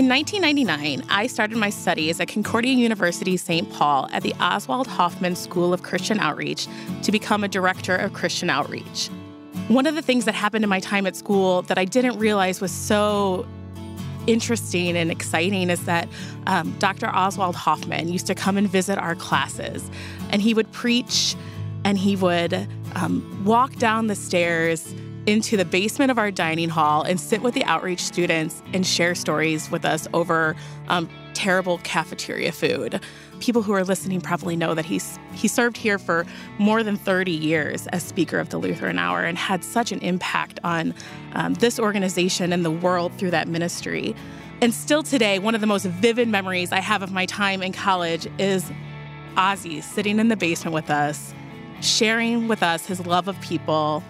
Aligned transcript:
In 0.00 0.08
1999, 0.08 1.06
I 1.10 1.26
started 1.26 1.58
my 1.58 1.68
studies 1.68 2.20
at 2.20 2.28
Concordia 2.28 2.72
University 2.72 3.36
St. 3.36 3.70
Paul 3.70 4.08
at 4.12 4.22
the 4.22 4.32
Oswald 4.40 4.86
Hoffmann 4.86 5.36
School 5.36 5.74
of 5.74 5.82
Christian 5.82 6.18
Outreach 6.18 6.68
to 7.02 7.12
become 7.12 7.44
a 7.44 7.48
director 7.48 7.96
of 7.96 8.14
Christian 8.14 8.48
Outreach. 8.48 9.10
One 9.68 9.84
of 9.84 9.94
the 9.94 10.00
things 10.00 10.24
that 10.24 10.34
happened 10.34 10.64
in 10.64 10.70
my 10.70 10.80
time 10.80 11.06
at 11.06 11.16
school 11.16 11.60
that 11.64 11.76
I 11.76 11.84
didn't 11.84 12.18
realize 12.18 12.62
was 12.62 12.72
so 12.72 13.46
interesting 14.26 14.96
and 14.96 15.10
exciting 15.10 15.68
is 15.68 15.84
that 15.84 16.08
um, 16.46 16.74
Dr. 16.78 17.14
Oswald 17.14 17.54
Hoffmann 17.54 18.08
used 18.08 18.26
to 18.28 18.34
come 18.34 18.56
and 18.56 18.66
visit 18.66 18.96
our 18.96 19.14
classes, 19.14 19.90
and 20.30 20.40
he 20.40 20.54
would 20.54 20.72
preach 20.72 21.36
and 21.84 21.98
he 21.98 22.16
would 22.16 22.66
um, 22.94 23.42
walk 23.44 23.76
down 23.76 24.06
the 24.06 24.14
stairs 24.14 24.94
into 25.26 25.56
the 25.56 25.64
basement 25.64 26.10
of 26.10 26.18
our 26.18 26.30
dining 26.30 26.68
hall 26.68 27.02
and 27.02 27.20
sit 27.20 27.42
with 27.42 27.54
the 27.54 27.64
outreach 27.64 28.00
students 28.00 28.62
and 28.72 28.86
share 28.86 29.14
stories 29.14 29.70
with 29.70 29.84
us 29.84 30.08
over 30.12 30.56
um, 30.88 31.08
terrible 31.34 31.78
cafeteria 31.78 32.52
food. 32.52 33.00
People 33.40 33.62
who 33.62 33.72
are 33.72 33.84
listening 33.84 34.20
probably 34.20 34.56
know 34.56 34.74
that 34.74 34.84
he's 34.84 35.18
he 35.32 35.48
served 35.48 35.76
here 35.76 35.98
for 35.98 36.26
more 36.58 36.82
than 36.82 36.96
30 36.96 37.32
years 37.32 37.86
as 37.88 38.02
speaker 38.02 38.38
of 38.38 38.50
the 38.50 38.58
Lutheran 38.58 38.98
Hour 38.98 39.22
and 39.22 39.38
had 39.38 39.64
such 39.64 39.92
an 39.92 40.00
impact 40.00 40.60
on 40.64 40.94
um, 41.32 41.54
this 41.54 41.78
organization 41.78 42.52
and 42.52 42.64
the 42.64 42.70
world 42.70 43.12
through 43.14 43.30
that 43.30 43.48
ministry. 43.48 44.14
And 44.60 44.74
still 44.74 45.02
today, 45.02 45.38
one 45.38 45.54
of 45.54 45.62
the 45.62 45.66
most 45.66 45.86
vivid 45.86 46.28
memories 46.28 46.72
I 46.72 46.80
have 46.80 47.02
of 47.02 47.12
my 47.12 47.24
time 47.24 47.62
in 47.62 47.72
college 47.72 48.26
is 48.38 48.70
Ozzy 49.36 49.82
sitting 49.82 50.18
in 50.18 50.28
the 50.28 50.36
basement 50.36 50.74
with 50.74 50.90
us, 50.90 51.32
sharing 51.80 52.46
with 52.46 52.62
us 52.62 52.84
his 52.84 53.06
love 53.06 53.26
of 53.26 53.40
people, 53.40 54.02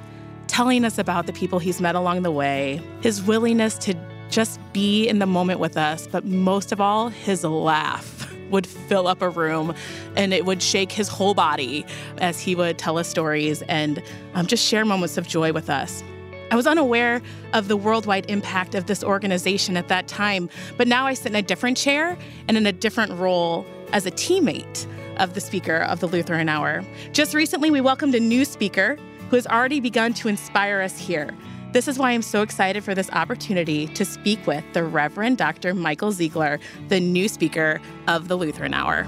telling 0.50 0.84
us 0.84 0.98
about 0.98 1.26
the 1.26 1.32
people 1.32 1.58
he's 1.58 1.80
met 1.80 1.94
along 1.94 2.22
the 2.22 2.30
way, 2.30 2.82
his 3.02 3.22
willingness 3.22 3.78
to 3.78 3.94
just 4.30 4.60
be 4.72 5.08
in 5.08 5.20
the 5.20 5.26
moment 5.26 5.60
with 5.60 5.76
us, 5.76 6.06
but 6.06 6.24
most 6.24 6.72
of 6.72 6.80
all, 6.80 7.08
his 7.08 7.44
laugh 7.44 8.32
would 8.50 8.66
fill 8.66 9.06
up 9.06 9.22
a 9.22 9.28
room 9.28 9.74
and 10.16 10.34
it 10.34 10.44
would 10.44 10.60
shake 10.60 10.90
his 10.90 11.08
whole 11.08 11.34
body 11.34 11.86
as 12.18 12.40
he 12.40 12.54
would 12.54 12.78
tell 12.78 12.98
us 12.98 13.08
stories 13.08 13.62
and 13.62 14.02
um, 14.34 14.46
just 14.46 14.66
share 14.66 14.84
moments 14.84 15.16
of 15.16 15.26
joy 15.26 15.52
with 15.52 15.70
us. 15.70 16.02
I 16.50 16.56
was 16.56 16.66
unaware 16.66 17.22
of 17.52 17.68
the 17.68 17.76
worldwide 17.76 18.28
impact 18.28 18.74
of 18.74 18.86
this 18.86 19.04
organization 19.04 19.76
at 19.76 19.86
that 19.86 20.08
time, 20.08 20.50
but 20.76 20.88
now 20.88 21.06
I 21.06 21.14
sit 21.14 21.28
in 21.28 21.36
a 21.36 21.42
different 21.42 21.76
chair 21.76 22.18
and 22.48 22.56
in 22.56 22.66
a 22.66 22.72
different 22.72 23.12
role 23.12 23.64
as 23.92 24.04
a 24.04 24.10
teammate 24.10 24.86
of 25.18 25.34
the 25.34 25.40
speaker 25.40 25.76
of 25.76 26.00
the 26.00 26.08
Lutheran 26.08 26.48
Hour. 26.48 26.84
Just 27.12 27.34
recently, 27.34 27.70
we 27.70 27.80
welcomed 27.80 28.16
a 28.16 28.20
new 28.20 28.44
speaker 28.44 28.98
who 29.30 29.36
has 29.36 29.46
already 29.46 29.80
begun 29.80 30.12
to 30.12 30.28
inspire 30.28 30.80
us 30.80 30.98
here. 30.98 31.30
This 31.72 31.86
is 31.86 31.98
why 31.98 32.10
I'm 32.10 32.22
so 32.22 32.42
excited 32.42 32.82
for 32.82 32.96
this 32.96 33.08
opportunity 33.10 33.86
to 33.88 34.04
speak 34.04 34.44
with 34.44 34.64
the 34.72 34.82
Reverend 34.82 35.38
Dr. 35.38 35.72
Michael 35.72 36.10
Ziegler, 36.10 36.58
the 36.88 36.98
new 36.98 37.28
speaker 37.28 37.80
of 38.08 38.26
the 38.26 38.36
Lutheran 38.36 38.74
Hour. 38.74 39.06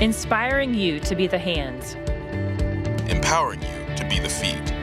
Inspiring 0.00 0.74
you 0.74 0.98
to 1.00 1.14
be 1.14 1.28
the 1.28 1.38
hands, 1.38 1.94
empowering 3.08 3.62
you 3.62 3.96
to 3.96 4.04
be 4.08 4.18
the 4.18 4.28
feet, 4.28 4.74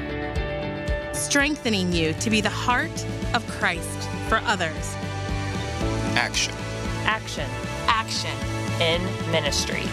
strengthening 1.14 1.92
you 1.92 2.14
to 2.14 2.30
be 2.30 2.40
the 2.40 2.50
heart 2.50 3.06
of 3.34 3.46
Christ 3.48 4.08
for 4.30 4.38
others. 4.46 4.96
Action. 6.16 6.54
Action. 7.04 7.50
Action. 7.88 8.32
In 8.80 9.04
ministry. 9.32 9.84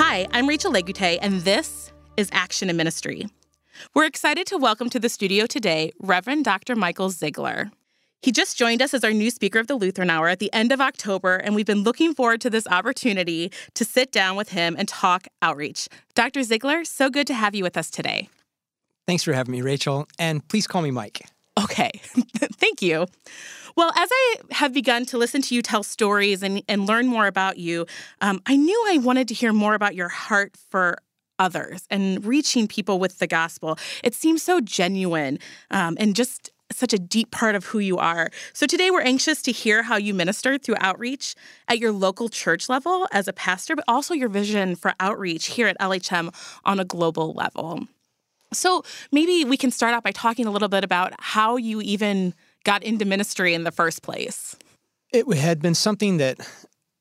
Hi, 0.00 0.28
I'm 0.30 0.46
Rachel 0.46 0.72
Legute, 0.72 1.18
and 1.20 1.40
this 1.40 1.92
is 2.16 2.28
Action 2.30 2.70
in 2.70 2.76
Ministry. 2.76 3.26
We're 3.96 4.04
excited 4.04 4.46
to 4.46 4.56
welcome 4.56 4.88
to 4.90 5.00
the 5.00 5.08
studio 5.08 5.44
today 5.44 5.90
Reverend 5.98 6.44
Dr. 6.44 6.76
Michael 6.76 7.10
Ziegler. 7.10 7.72
He 8.22 8.30
just 8.30 8.56
joined 8.56 8.80
us 8.80 8.94
as 8.94 9.02
our 9.02 9.10
new 9.10 9.28
speaker 9.28 9.58
of 9.58 9.66
the 9.66 9.74
Lutheran 9.74 10.08
Hour 10.08 10.28
at 10.28 10.38
the 10.38 10.52
end 10.52 10.70
of 10.70 10.80
October, 10.80 11.34
and 11.34 11.56
we've 11.56 11.66
been 11.66 11.82
looking 11.82 12.14
forward 12.14 12.40
to 12.42 12.48
this 12.48 12.68
opportunity 12.68 13.50
to 13.74 13.84
sit 13.84 14.12
down 14.12 14.36
with 14.36 14.50
him 14.50 14.76
and 14.78 14.86
talk 14.86 15.26
outreach. 15.42 15.88
Dr. 16.14 16.44
Ziegler, 16.44 16.84
so 16.84 17.10
good 17.10 17.26
to 17.26 17.34
have 17.34 17.56
you 17.56 17.64
with 17.64 17.76
us 17.76 17.90
today. 17.90 18.28
Thanks 19.04 19.24
for 19.24 19.32
having 19.32 19.50
me, 19.50 19.62
Rachel, 19.62 20.06
and 20.16 20.46
please 20.46 20.68
call 20.68 20.82
me 20.82 20.92
Mike. 20.92 21.22
Okay, 21.64 21.90
thank 22.54 22.82
you. 22.82 23.06
Well, 23.76 23.92
as 23.96 24.08
I 24.12 24.36
have 24.50 24.72
begun 24.72 25.06
to 25.06 25.18
listen 25.18 25.42
to 25.42 25.54
you 25.54 25.62
tell 25.62 25.82
stories 25.82 26.42
and, 26.42 26.62
and 26.68 26.86
learn 26.86 27.06
more 27.06 27.26
about 27.26 27.58
you, 27.58 27.86
um, 28.20 28.40
I 28.46 28.56
knew 28.56 28.84
I 28.88 28.98
wanted 28.98 29.28
to 29.28 29.34
hear 29.34 29.52
more 29.52 29.74
about 29.74 29.94
your 29.94 30.08
heart 30.08 30.56
for 30.70 30.98
others 31.38 31.86
and 31.90 32.24
reaching 32.24 32.66
people 32.66 32.98
with 32.98 33.18
the 33.18 33.26
gospel. 33.26 33.78
It 34.02 34.14
seems 34.14 34.42
so 34.42 34.60
genuine 34.60 35.38
um, 35.70 35.96
and 36.00 36.16
just 36.16 36.50
such 36.72 36.92
a 36.92 36.98
deep 36.98 37.30
part 37.30 37.54
of 37.54 37.66
who 37.66 37.78
you 37.78 37.98
are. 37.98 38.30
So 38.52 38.66
today 38.66 38.90
we're 38.90 39.02
anxious 39.02 39.42
to 39.42 39.52
hear 39.52 39.82
how 39.82 39.96
you 39.96 40.14
minister 40.14 40.58
through 40.58 40.76
outreach 40.80 41.34
at 41.66 41.78
your 41.78 41.92
local 41.92 42.28
church 42.28 42.68
level 42.68 43.06
as 43.12 43.26
a 43.26 43.32
pastor, 43.32 43.74
but 43.74 43.84
also 43.88 44.12
your 44.12 44.28
vision 44.28 44.76
for 44.76 44.92
outreach 45.00 45.46
here 45.46 45.66
at 45.66 45.78
LHM 45.78 46.34
on 46.64 46.78
a 46.78 46.84
global 46.84 47.32
level. 47.32 47.88
So 48.52 48.82
maybe 49.12 49.44
we 49.44 49.56
can 49.56 49.70
start 49.70 49.94
out 49.94 50.02
by 50.02 50.12
talking 50.12 50.46
a 50.46 50.50
little 50.50 50.68
bit 50.68 50.84
about 50.84 51.12
how 51.18 51.56
you 51.56 51.80
even 51.80 52.34
got 52.64 52.82
into 52.82 53.04
ministry 53.04 53.54
in 53.54 53.64
the 53.64 53.70
first 53.70 54.02
place? 54.02 54.56
It 55.12 55.26
had 55.36 55.60
been 55.60 55.74
something 55.74 56.18
that 56.18 56.38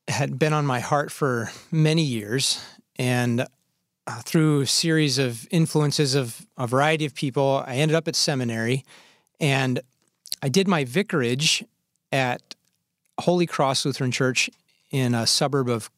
had 0.08 0.40
been 0.40 0.54
on 0.54 0.66
my 0.66 0.80
heart 0.80 1.12
for 1.12 1.52
many 1.72 2.04
years. 2.04 2.64
And 2.98 3.46
uh, 4.08 4.22
through 4.22 4.62
a 4.62 4.68
series 4.68 5.18
of 5.18 5.48
influences 5.52 6.16
of 6.16 6.46
a 6.58 6.68
variety 6.68 7.06
of 7.06 7.14
people, 7.14 7.64
I 7.66 7.76
ended 7.76 7.96
up 7.96 8.08
at 8.08 8.16
seminary. 8.16 8.86
And 9.40 9.82
I 10.42 10.50
did 10.50 10.68
my 10.68 10.86
vicarage 10.86 11.64
at 12.12 12.56
Holy 13.20 13.46
Cross 13.46 13.86
Lutheran 13.86 14.12
Church 14.12 14.50
in 14.92 15.14
a 15.14 15.28
suburb 15.28 15.70
of 15.70 15.90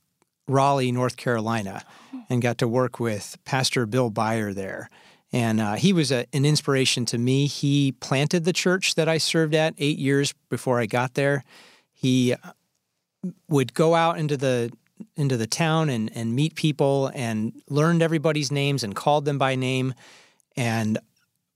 Raleigh, 0.47 0.91
North 0.91 1.15
Carolina, 1.15 1.83
and 2.29 2.41
got 2.41 2.57
to 2.57 2.67
work 2.67 2.99
with 2.99 3.37
Pastor 3.45 3.85
Bill 3.85 4.09
Byer 4.09 4.53
there. 4.53 4.89
And 5.31 5.59
uh, 5.59 5.75
he 5.75 5.93
was 5.93 6.11
a, 6.11 6.25
an 6.33 6.45
inspiration 6.45 7.05
to 7.05 7.17
me. 7.17 7.45
He 7.45 7.91
planted 7.93 8.45
the 8.45 8.53
church 8.53 8.95
that 8.95 9.07
I 9.07 9.19
served 9.19 9.53
at 9.53 9.75
eight 9.77 9.99
years 9.99 10.33
before 10.49 10.79
I 10.79 10.85
got 10.85 11.13
there. 11.13 11.43
He 11.93 12.33
uh, 12.33 12.37
would 13.47 13.73
go 13.73 13.95
out 13.95 14.17
into 14.17 14.37
the 14.37 14.71
into 15.15 15.37
the 15.37 15.47
town 15.47 15.89
and, 15.89 16.11
and 16.13 16.35
meet 16.35 16.55
people 16.55 17.09
and 17.13 17.53
learned 17.69 18.01
everybody's 18.01 18.51
names 18.51 18.83
and 18.83 18.95
called 18.95 19.23
them 19.23 19.37
by 19.37 19.55
name. 19.55 19.93
And 20.57 20.97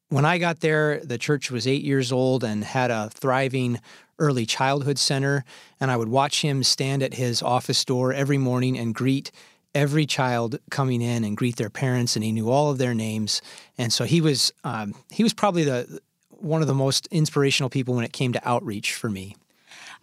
when 0.09 0.23
I 0.23 0.37
got 0.37 0.61
there, 0.61 0.99
the 0.99 1.17
church 1.17 1.51
was 1.51 1.67
eight 1.67 1.83
years 1.83 2.11
old 2.11 2.43
and 2.43 2.63
had 2.63 2.89
a 2.89 3.09
thriving 3.09 3.81
early 4.19 4.45
childhood 4.45 4.97
center. 4.97 5.43
And 5.79 5.91
I 5.91 5.97
would 5.97 6.07
watch 6.07 6.41
him 6.41 6.63
stand 6.63 7.03
at 7.03 7.15
his 7.15 7.41
office 7.41 7.83
door 7.83 8.13
every 8.13 8.37
morning 8.37 8.77
and 8.77 8.95
greet 8.95 9.31
every 9.75 10.05
child 10.05 10.59
coming 10.69 11.01
in 11.01 11.23
and 11.23 11.35
greet 11.37 11.55
their 11.55 11.69
parents, 11.69 12.15
and 12.15 12.23
he 12.23 12.31
knew 12.31 12.49
all 12.49 12.71
of 12.71 12.77
their 12.77 12.93
names. 12.93 13.41
And 13.77 13.91
so 13.91 14.05
he 14.05 14.21
was 14.21 14.53
um, 14.63 14.93
he 15.11 15.23
was 15.23 15.33
probably 15.33 15.63
the 15.63 15.99
one 16.29 16.61
of 16.61 16.67
the 16.67 16.73
most 16.73 17.07
inspirational 17.07 17.69
people 17.69 17.95
when 17.95 18.03
it 18.03 18.13
came 18.13 18.33
to 18.33 18.47
outreach 18.47 18.93
for 18.93 19.09
me. 19.09 19.35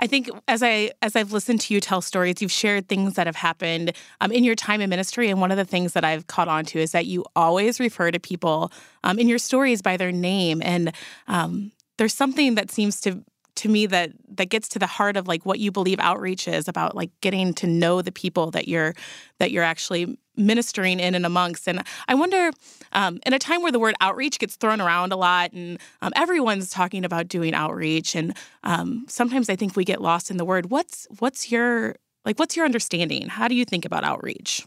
I 0.00 0.06
think 0.06 0.30
as 0.48 0.62
I 0.62 0.90
as 1.02 1.14
I've 1.14 1.32
listened 1.32 1.60
to 1.62 1.74
you 1.74 1.80
tell 1.80 2.00
stories, 2.00 2.40
you've 2.40 2.50
shared 2.50 2.88
things 2.88 3.14
that 3.14 3.26
have 3.26 3.36
happened 3.36 3.92
um, 4.20 4.32
in 4.32 4.44
your 4.44 4.54
time 4.54 4.80
in 4.80 4.88
ministry, 4.88 5.28
and 5.28 5.40
one 5.40 5.50
of 5.50 5.58
the 5.58 5.64
things 5.64 5.92
that 5.92 6.04
I've 6.04 6.26
caught 6.26 6.48
on 6.48 6.64
to 6.66 6.78
is 6.78 6.92
that 6.92 7.06
you 7.06 7.24
always 7.36 7.78
refer 7.78 8.10
to 8.10 8.18
people 8.18 8.72
um, 9.04 9.18
in 9.18 9.28
your 9.28 9.38
stories 9.38 9.82
by 9.82 9.98
their 9.98 10.10
name, 10.10 10.62
and 10.64 10.92
um, 11.28 11.72
there's 11.98 12.14
something 12.14 12.54
that 12.54 12.70
seems 12.70 13.00
to 13.02 13.22
to 13.60 13.68
me 13.68 13.84
that 13.84 14.12
that 14.36 14.46
gets 14.46 14.70
to 14.70 14.78
the 14.78 14.86
heart 14.86 15.18
of 15.18 15.28
like 15.28 15.44
what 15.44 15.58
you 15.58 15.70
believe 15.70 16.00
outreach 16.00 16.48
is 16.48 16.66
about 16.66 16.96
like 16.96 17.10
getting 17.20 17.52
to 17.52 17.66
know 17.66 18.00
the 18.00 18.10
people 18.10 18.50
that 18.50 18.68
you're 18.68 18.94
that 19.38 19.50
you're 19.50 19.62
actually 19.62 20.18
ministering 20.34 20.98
in 20.98 21.14
and 21.14 21.26
amongst. 21.26 21.68
And 21.68 21.82
i 22.08 22.14
wonder 22.14 22.50
um, 22.92 23.20
in 23.26 23.34
a 23.34 23.38
time 23.38 23.60
where 23.60 23.70
the 23.70 23.78
word 23.78 23.94
outreach 24.00 24.38
gets 24.38 24.56
thrown 24.56 24.80
around 24.80 25.12
a 25.12 25.16
lot 25.16 25.52
and 25.52 25.78
um, 26.00 26.12
everyone's 26.16 26.70
talking 26.70 27.04
about 27.04 27.28
doing 27.28 27.52
outreach 27.52 28.14
and 28.14 28.34
um, 28.64 29.04
sometimes 29.08 29.50
i 29.50 29.56
think 29.56 29.76
we 29.76 29.84
get 29.84 30.00
lost 30.00 30.30
in 30.30 30.38
the 30.38 30.44
word 30.44 30.70
what's 30.70 31.06
what's 31.18 31.52
your 31.52 31.96
like 32.24 32.38
what's 32.38 32.56
your 32.56 32.64
understanding? 32.64 33.28
How 33.28 33.46
do 33.46 33.54
you 33.54 33.66
think 33.66 33.84
about 33.84 34.04
outreach? 34.04 34.66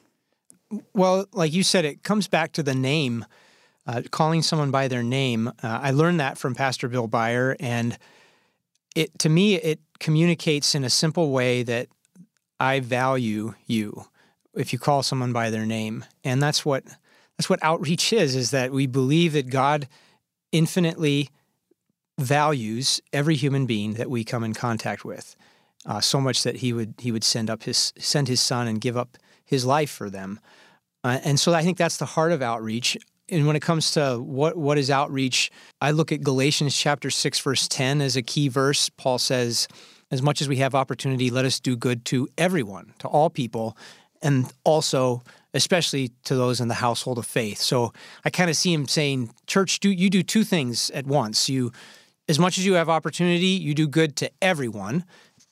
Well 0.94 1.25
like 1.33 1.51
you 1.51 1.63
said 1.63 1.83
it 1.83 2.03
comes 2.03 2.27
back 2.27 2.51
to 2.53 2.63
the 2.63 2.75
name 2.75 3.25
uh, 3.85 4.03
calling 4.12 4.41
someone 4.41 4.71
by 4.71 4.88
their 4.88 5.03
name. 5.03 5.47
Uh, 5.47 5.79
i 5.81 5.89
learned 5.89 6.19
that 6.19 6.38
from 6.38 6.53
pastor 6.53 6.88
bill 6.88 7.07
byer 7.07 7.56
and 7.59 7.97
it 8.95 9.17
to 9.19 9.29
me 9.29 9.55
it 9.55 9.79
communicates 9.99 10.75
in 10.75 10.83
a 10.83 10.89
simple 10.89 11.31
way 11.31 11.63
that 11.63 11.87
I 12.59 12.79
value 12.79 13.55
you 13.65 14.05
if 14.55 14.71
you 14.71 14.79
call 14.79 15.03
someone 15.03 15.33
by 15.33 15.49
their 15.49 15.65
name. 15.65 16.05
And 16.23 16.41
that's 16.41 16.65
what 16.65 16.83
that's 17.37 17.49
what 17.49 17.63
outreach 17.63 18.13
is 18.13 18.35
is 18.35 18.51
that 18.51 18.71
we 18.71 18.87
believe 18.87 19.33
that 19.33 19.49
God 19.49 19.87
infinitely 20.51 21.29
values 22.19 23.01
every 23.11 23.35
human 23.35 23.65
being 23.65 23.93
that 23.95 24.09
we 24.09 24.23
come 24.23 24.43
in 24.43 24.53
contact 24.53 25.03
with. 25.03 25.35
Uh, 25.85 25.99
so 25.99 26.21
much 26.21 26.43
that 26.43 26.57
he 26.57 26.71
would 26.71 26.93
he 26.99 27.11
would 27.11 27.23
send 27.23 27.49
up 27.49 27.63
his 27.63 27.91
send 27.97 28.27
his 28.27 28.39
son 28.39 28.67
and 28.67 28.79
give 28.79 28.95
up 28.95 29.17
his 29.43 29.65
life 29.65 29.89
for 29.89 30.09
them. 30.09 30.39
Uh, 31.03 31.19
and 31.23 31.39
so 31.39 31.53
I 31.53 31.63
think 31.63 31.77
that's 31.77 31.97
the 31.97 32.05
heart 32.05 32.31
of 32.31 32.41
outreach. 32.41 32.97
And 33.29 33.47
when 33.47 33.55
it 33.55 33.61
comes 33.61 33.91
to 33.91 34.17
what 34.17 34.57
what 34.57 34.77
is 34.77 34.89
outreach, 34.89 35.51
I 35.81 35.91
look 35.91 36.11
at 36.11 36.21
Galatians 36.21 36.75
chapter 36.75 37.09
6 37.09 37.39
verse 37.39 37.67
10 37.67 38.01
as 38.01 38.15
a 38.15 38.21
key 38.21 38.47
verse. 38.47 38.89
Paul 38.89 39.17
says, 39.17 39.67
as 40.11 40.21
much 40.21 40.41
as 40.41 40.47
we 40.47 40.57
have 40.57 40.75
opportunity, 40.75 41.29
let 41.29 41.45
us 41.45 41.59
do 41.59 41.75
good 41.75 42.05
to 42.05 42.27
everyone, 42.37 42.93
to 42.99 43.07
all 43.07 43.29
people, 43.29 43.77
and 44.21 44.51
also 44.63 45.23
especially 45.53 46.11
to 46.23 46.35
those 46.35 46.59
in 46.59 46.67
the 46.67 46.73
household 46.75 47.17
of 47.17 47.25
faith. 47.25 47.59
So 47.59 47.93
I 48.25 48.29
kind 48.29 48.49
of 48.49 48.55
see 48.55 48.73
him 48.73 48.87
saying, 48.87 49.31
church, 49.45 49.79
do 49.79 49.89
you 49.89 50.09
do 50.09 50.23
two 50.23 50.43
things 50.43 50.89
at 50.91 51.05
once. 51.05 51.47
You 51.47 51.71
as 52.29 52.39
much 52.39 52.57
as 52.57 52.65
you 52.65 52.73
have 52.75 52.89
opportunity, 52.89 53.47
you 53.47 53.73
do 53.73 53.87
good 53.87 54.15
to 54.17 54.31
everyone 54.41 55.03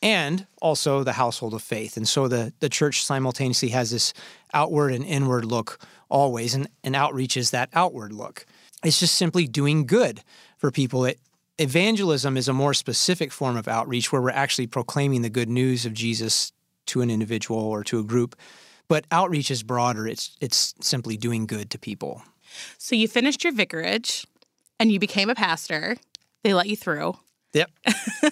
and 0.01 0.47
also 0.62 1.03
the 1.03 1.13
household 1.13 1.53
of 1.53 1.62
faith. 1.62 1.97
And 1.97 2.07
so 2.07 2.27
the, 2.27 2.53
the 2.59 2.69
church 2.69 3.03
simultaneously 3.03 3.69
has 3.69 3.91
this 3.91 4.13
outward 4.53 4.94
and 4.94 5.06
inward 5.06 5.45
look 5.45 5.79
always, 6.12 6.54
and, 6.54 6.68
and 6.84 6.96
outreach 6.96 7.38
is 7.38 7.52
that 7.52 7.69
outward 7.74 8.13
look. 8.13 8.46
It's 8.84 9.00
just 9.00 9.16
simply 9.16 9.48
doing 9.48 9.86
good 9.86 10.22
for 10.58 10.69
people. 10.69 11.06
It, 11.06 11.19
evangelism 11.58 12.38
is 12.38 12.48
a 12.48 12.54
more 12.54 12.74
specific 12.74 13.31
form 13.31 13.58
of 13.58 13.68
outreach 13.68 14.12
where 14.12 14.22
we're 14.22 14.31
actually 14.31 14.68
proclaiming 14.68 15.22
the 15.22 15.30
good 15.30 15.50
news 15.50 15.86
of 15.86 15.94
Jesus 15.94 16.52
to 16.88 17.02
an 17.02 17.10
individual 17.10 17.60
or 17.60 17.84
to 17.86 18.00
a 18.00 18.04
group. 18.04 18.36
But 18.88 19.06
outreach 19.12 19.50
is 19.50 19.63
broader. 19.63 20.08
It's 20.08 20.36
it's 20.42 20.75
simply 20.81 21.16
doing 21.16 21.46
good 21.46 21.69
to 21.69 21.80
people. 21.80 22.24
So 22.78 22.96
you 22.96 23.08
finished 23.08 23.44
your 23.44 23.54
vicarage 23.54 24.28
and 24.80 24.92
you 24.92 25.00
became 25.00 25.30
a 25.30 25.36
pastor. 25.36 25.96
They 26.44 26.54
let 26.54 26.68
you 26.68 26.75
through. 26.75 27.16
Yep. 27.54 27.72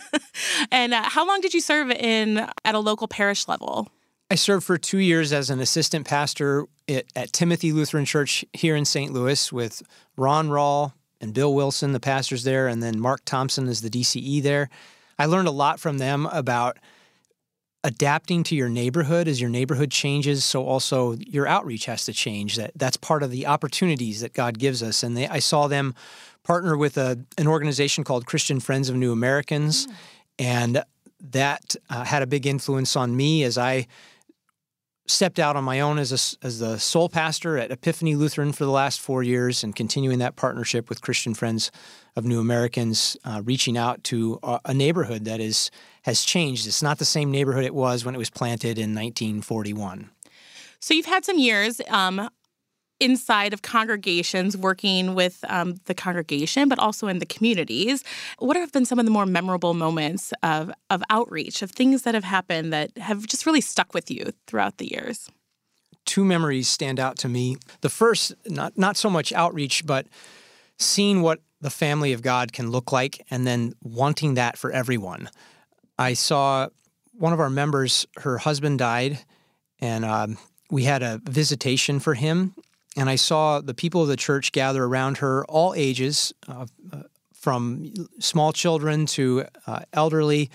and 0.71 0.93
uh, 0.93 1.03
how 1.03 1.25
long 1.27 1.41
did 1.41 1.53
you 1.53 1.61
serve 1.61 1.91
in 1.91 2.45
at 2.65 2.75
a 2.75 2.79
local 2.79 3.07
parish 3.07 3.47
level? 3.47 3.87
I 4.31 4.35
served 4.35 4.63
for 4.63 4.77
two 4.77 4.99
years 4.99 5.33
as 5.33 5.49
an 5.49 5.59
assistant 5.59 6.05
pastor 6.05 6.65
at, 6.87 7.05
at 7.15 7.33
Timothy 7.33 7.71
Lutheran 7.71 8.05
Church 8.05 8.45
here 8.53 8.75
in 8.75 8.85
St. 8.85 9.11
Louis 9.11 9.51
with 9.51 9.81
Ron 10.17 10.49
Rawl 10.49 10.93
and 11.19 11.33
Bill 11.33 11.53
Wilson, 11.53 11.93
the 11.93 11.99
pastors 11.99 12.43
there, 12.43 12.67
and 12.67 12.81
then 12.81 12.99
Mark 12.99 13.21
Thompson 13.25 13.67
is 13.67 13.81
the 13.81 13.89
DCE 13.89 14.43
there. 14.43 14.69
I 15.17 15.25
learned 15.25 15.47
a 15.47 15.51
lot 15.51 15.79
from 15.79 15.97
them 15.97 16.27
about 16.27 16.77
adapting 17.83 18.43
to 18.43 18.55
your 18.55 18.69
neighborhood 18.69 19.27
as 19.27 19.39
your 19.39 19.49
neighborhood 19.49 19.89
changes 19.89 20.43
so 20.43 20.65
also 20.65 21.13
your 21.13 21.47
outreach 21.47 21.85
has 21.85 22.03
to 22.03 22.11
change 22.11 22.57
that 22.57 22.71
that's 22.75 22.97
part 22.97 23.23
of 23.23 23.31
the 23.31 23.47
opportunities 23.47 24.19
that 24.19 24.33
god 24.33 24.59
gives 24.59 24.83
us 24.83 25.01
and 25.01 25.15
they, 25.15 25.29
i 25.29 25.39
saw 25.39 25.65
them 25.65 25.95
partner 26.43 26.75
with 26.75 26.97
a, 26.97 27.17
an 27.37 27.47
organization 27.47 28.03
called 28.03 28.25
christian 28.25 28.59
friends 28.59 28.89
of 28.89 28.97
new 28.97 29.13
americans 29.13 29.87
mm. 29.87 29.93
and 30.39 30.83
that 31.21 31.73
uh, 31.89 32.03
had 32.03 32.21
a 32.21 32.27
big 32.27 32.45
influence 32.45 32.97
on 32.97 33.15
me 33.15 33.43
as 33.43 33.57
i 33.57 33.87
stepped 35.09 35.39
out 35.39 35.55
on 35.55 35.63
my 35.63 35.79
own 35.79 35.97
as 35.97 36.11
a, 36.11 36.45
as 36.45 36.59
the 36.59 36.77
sole 36.77 37.09
pastor 37.09 37.57
at 37.57 37.71
epiphany 37.71 38.15
lutheran 38.15 38.51
for 38.51 38.63
the 38.63 38.71
last 38.71 38.99
four 38.99 39.23
years 39.23 39.63
and 39.63 39.75
continuing 39.75 40.19
that 40.19 40.35
partnership 40.35 40.87
with 40.89 41.01
christian 41.01 41.33
friends 41.33 41.71
of 42.15 42.25
new 42.25 42.39
americans 42.39 43.17
uh, 43.25 43.41
reaching 43.43 43.77
out 43.77 44.03
to 44.03 44.39
a, 44.43 44.73
neighborhood 44.73 45.25
that 45.25 45.39
is 45.39 45.71
has 46.03 46.23
changed. 46.23 46.67
It's 46.67 46.83
not 46.83 46.97
the 46.97 47.05
same 47.05 47.31
neighborhood 47.31 47.65
it 47.65 47.75
was 47.75 48.05
when 48.05 48.15
it 48.15 48.17
was 48.17 48.29
planted 48.29 48.77
in 48.77 48.95
1941. 48.95 50.09
So 50.79 50.93
you've 50.93 51.05
had 51.05 51.25
some 51.25 51.37
years 51.37 51.81
um, 51.89 52.29
inside 52.99 53.53
of 53.53 53.61
congregations 53.61 54.57
working 54.57 55.15
with 55.15 55.43
um, 55.47 55.79
the 55.85 55.93
congregation, 55.93 56.67
but 56.67 56.79
also 56.79 57.07
in 57.07 57.19
the 57.19 57.25
communities. 57.25 58.03
What 58.37 58.57
have 58.57 58.71
been 58.71 58.85
some 58.85 58.99
of 58.99 59.05
the 59.05 59.11
more 59.11 59.25
memorable 59.25 59.73
moments 59.73 60.33
of, 60.43 60.71
of 60.89 61.03
outreach, 61.09 61.61
of 61.61 61.71
things 61.71 62.03
that 62.03 62.13
have 62.13 62.23
happened 62.23 62.73
that 62.73 62.97
have 62.97 63.25
just 63.25 63.45
really 63.45 63.61
stuck 63.61 63.93
with 63.93 64.11
you 64.11 64.33
throughout 64.47 64.77
the 64.77 64.91
years? 64.91 65.29
Two 66.05 66.25
memories 66.25 66.67
stand 66.67 66.99
out 66.99 67.17
to 67.19 67.29
me. 67.29 67.57
The 67.81 67.89
first, 67.89 68.33
not, 68.47 68.77
not 68.77 68.97
so 68.97 69.09
much 69.09 69.31
outreach, 69.31 69.85
but 69.85 70.07
seeing 70.77 71.21
what 71.21 71.39
the 71.61 71.69
family 71.69 72.13
of 72.13 72.21
God 72.21 72.53
can 72.53 72.71
look 72.71 72.91
like 72.91 73.25
and 73.29 73.45
then 73.45 73.73
wanting 73.83 74.35
that 74.35 74.57
for 74.57 74.71
everyone. 74.71 75.29
I 75.97 76.13
saw 76.13 76.69
one 77.13 77.33
of 77.33 77.39
our 77.39 77.49
members, 77.49 78.07
her 78.17 78.37
husband 78.37 78.79
died, 78.79 79.19
and 79.79 80.05
um, 80.05 80.37
we 80.71 80.83
had 80.83 81.03
a 81.03 81.19
visitation 81.23 81.99
for 81.99 82.13
him. 82.13 82.55
And 82.97 83.09
I 83.09 83.15
saw 83.15 83.61
the 83.61 83.73
people 83.73 84.01
of 84.01 84.07
the 84.07 84.15
church 84.15 84.51
gather 84.51 84.83
around 84.83 85.17
her, 85.19 85.45
all 85.45 85.73
ages, 85.75 86.33
uh, 86.47 86.65
uh, 86.91 87.03
from 87.33 87.93
small 88.19 88.51
children 88.51 89.05
to 89.05 89.45
uh, 89.67 89.81
elderly. 89.93 90.49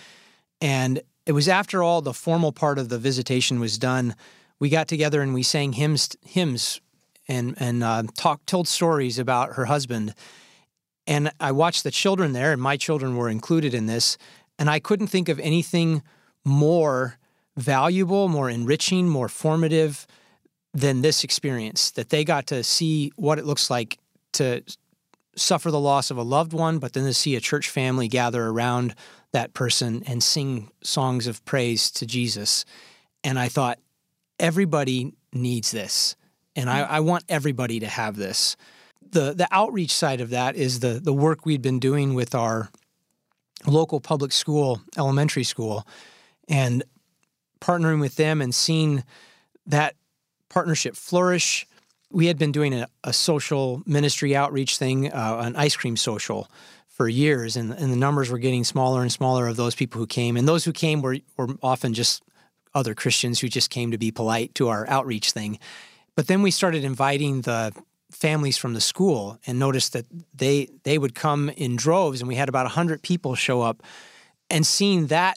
And 0.61 1.01
it 1.27 1.33
was 1.33 1.49
after 1.49 1.83
all 1.83 2.03
the 2.03 2.13
formal 2.13 2.53
part 2.53 2.79
of 2.79 2.89
the 2.89 2.99
visitation 2.99 3.61
was 3.61 3.79
done, 3.79 4.15
we 4.59 4.69
got 4.69 4.89
together 4.89 5.23
and 5.23 5.35
we 5.35 5.43
sang 5.43 5.73
hymns, 5.73 6.17
hymns, 6.25 6.81
and 7.27 7.55
and 7.59 7.83
uh, 7.83 8.03
talked, 8.17 8.47
told 8.47 8.69
stories 8.69 9.19
about 9.19 9.55
her 9.55 9.65
husband. 9.65 10.15
And 11.07 11.33
I 11.41 11.53
watched 11.53 11.85
the 11.85 11.91
children 11.91 12.33
there, 12.33 12.53
and 12.53 12.61
my 12.61 12.77
children 12.77 13.17
were 13.17 13.29
included 13.29 13.75
in 13.75 13.87
this. 13.87 14.17
And 14.59 14.71
I 14.71 14.79
couldn't 14.79 15.09
think 15.09 15.29
of 15.29 15.41
anything 15.41 16.03
more 16.45 17.19
valuable, 17.57 18.29
more 18.29 18.49
enriching, 18.49 19.09
more 19.09 19.29
formative 19.29 20.07
than 20.75 21.01
this 21.01 21.23
experience 21.23 21.93
that 21.93 22.11
they 22.11 22.25
got 22.25 22.49
to 22.49 22.63
see 22.65 23.13
what 23.17 23.39
it 23.39 23.47
looks 23.47 23.71
like 23.71 23.99
to 24.33 24.63
suffer 25.37 25.71
the 25.71 25.81
loss 25.81 26.11
of 26.11 26.19
a 26.19 26.23
loved 26.23 26.53
one, 26.53 26.79
but 26.79 26.93
then 26.93 27.05
to 27.05 27.15
see 27.15 27.37
a 27.37 27.41
church 27.41 27.69
family 27.71 28.09
gather 28.09 28.47
around 28.47 28.95
that 29.33 29.55
person 29.55 30.03
and 30.07 30.23
sing 30.23 30.71
songs 30.83 31.27
of 31.27 31.45
praise 31.45 31.91
to 31.93 32.07
Jesus. 32.07 32.65
And 33.23 33.39
I 33.39 33.49
thought, 33.49 33.79
everybody 34.39 35.15
needs 35.33 35.71
this. 35.71 36.17
And 36.57 36.69
I, 36.69 36.81
I 36.81 37.01
want 37.01 37.25
everybody 37.29 37.81
to 37.81 37.87
have 37.87 38.17
this. 38.17 38.57
The 39.11 39.33
the 39.33 39.49
outreach 39.51 39.93
side 39.93 40.21
of 40.21 40.31
that 40.31 40.57
is 40.57 40.81
the 40.81 41.01
the 41.01 41.13
work 41.13 41.47
we'd 41.47 41.63
been 41.63 41.79
doing 41.79 42.15
with 42.15 42.35
our 42.35 42.69
local 43.67 44.01
public 44.01 44.33
school, 44.33 44.81
elementary 44.97 45.45
school, 45.45 45.87
and 46.49 46.85
partnering 47.61 48.01
with 48.01 48.17
them 48.17 48.41
and 48.41 48.55
seeing 48.55 49.05
that 49.67 49.95
partnership 50.55 50.95
flourish. 50.95 51.67
We 52.11 52.27
had 52.27 52.39
been 52.39 52.53
doing 52.53 52.73
a, 52.73 52.87
a 53.03 53.13
social 53.13 53.83
ministry 53.87 54.37
outreach 54.37 54.79
thing, 54.79 55.13
uh, 55.13 55.41
an 55.43 55.57
ice 55.57 55.75
cream 55.75 55.97
social, 55.97 56.49
for 56.87 57.09
years, 57.09 57.57
and, 57.57 57.73
and 57.73 57.93
the 57.93 57.97
numbers 57.97 58.31
were 58.31 58.39
getting 58.39 58.63
smaller 58.63 59.03
and 59.03 59.11
smaller 59.11 59.49
of 59.49 59.57
those 59.57 59.75
people 59.75 59.99
who 59.99 60.07
came. 60.07 60.37
And 60.37 60.47
those 60.47 60.65
who 60.65 60.73
came 60.73 61.03
were, 61.03 61.17
were 61.37 61.49
often 61.61 61.93
just 61.93 62.23
other 62.73 62.95
Christians 62.95 63.41
who 63.41 63.49
just 63.49 63.69
came 63.69 63.91
to 63.91 63.99
be 63.99 64.13
polite 64.13 64.55
to 64.55 64.69
our 64.69 64.89
outreach 64.89 65.33
thing. 65.33 65.59
But 66.15 66.29
then 66.29 66.41
we 66.41 66.53
started 66.53 66.85
inviting 66.85 67.41
the 67.41 67.73
families 68.13 68.57
from 68.57 68.75
the 68.75 68.81
school 68.81 69.41
and 69.45 69.59
noticed 69.59 69.93
that 69.95 70.07
they 70.33 70.69
they 70.85 70.99
would 70.99 71.17
come 71.17 71.49
in 71.49 71.75
droves 71.75 72.21
and 72.21 72.29
we 72.29 72.37
had 72.37 72.49
about 72.49 72.65
100 72.65 73.03
people 73.03 73.35
show 73.35 73.61
up 73.61 73.83
and 74.49 74.65
seeing 74.65 75.09
that 75.09 75.37